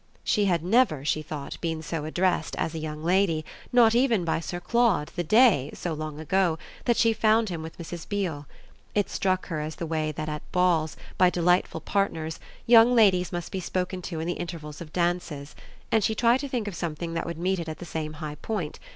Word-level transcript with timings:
She 0.23 0.45
had 0.45 0.63
never, 0.63 1.05
she 1.05 1.21
thought, 1.21 1.61
been 1.61 1.83
so 1.83 2.05
addressed 2.05 2.55
as 2.55 2.73
a 2.73 2.79
young 2.79 3.03
lady, 3.03 3.45
not 3.71 3.93
even 3.93 4.25
by 4.25 4.39
Sir 4.39 4.59
Claude 4.59 5.11
the 5.15 5.23
day, 5.23 5.69
so 5.75 5.93
long 5.93 6.19
ago, 6.19 6.57
that 6.85 6.97
she 6.97 7.13
found 7.13 7.49
him 7.49 7.61
with 7.61 7.77
Mrs. 7.77 8.09
Beale. 8.09 8.47
It 8.95 9.11
struck 9.11 9.45
her 9.49 9.59
as 9.59 9.75
the 9.75 9.85
way 9.85 10.11
that 10.13 10.27
at 10.27 10.41
balls, 10.51 10.97
by 11.19 11.29
delightful 11.29 11.81
partners, 11.81 12.39
young 12.65 12.95
ladies 12.95 13.31
must 13.31 13.51
be 13.51 13.59
spoken 13.59 14.01
to 14.01 14.19
in 14.19 14.25
the 14.25 14.33
intervals 14.41 14.81
of 14.81 14.91
dances; 14.91 15.55
and 15.91 16.03
she 16.03 16.15
tried 16.15 16.39
to 16.39 16.49
think 16.49 16.67
of 16.67 16.73
something 16.75 17.13
that 17.13 17.27
would 17.27 17.37
meet 17.37 17.59
it 17.59 17.69
at 17.69 17.77
the 17.77 17.85
same 17.85 18.13
high 18.13 18.37
point. 18.41 18.79